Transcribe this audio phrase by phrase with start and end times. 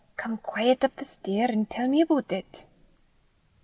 [0.17, 2.65] Come quaiet up the stair, an' tell me a' aboot it."